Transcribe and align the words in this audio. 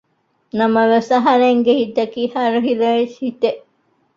ނަމަވެސް 0.57 1.09
އަހަރެންގެ 1.15 1.73
ހިތަކީ 1.81 2.21
ހަރުހިލަ 2.33 2.89
ހިތެއް 3.21 3.61